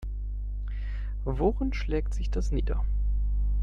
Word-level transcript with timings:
Worin 1.25 1.73
schlägt 1.75 2.15
sich 2.15 2.31
das 2.31 2.51
nieder? 2.51 2.83